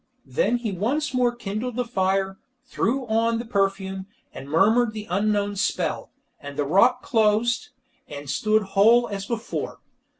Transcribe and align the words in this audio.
Then 0.25 0.57
he 0.57 0.71
once 0.71 1.13
more 1.13 1.35
kindled 1.35 1.75
the 1.75 1.85
fire, 1.85 2.39
threw 2.65 3.05
on 3.05 3.37
the 3.37 3.45
perfume, 3.45 4.07
and 4.33 4.49
murmured 4.49 4.93
the 4.93 5.05
unknown 5.11 5.55
spell, 5.55 6.09
and 6.39 6.57
the 6.57 6.65
rock 6.65 7.03
closed, 7.03 7.69
and 8.07 8.27
stood 8.27 8.63
whole 8.73 9.07
as 9.09 9.27
before. 9.27 9.79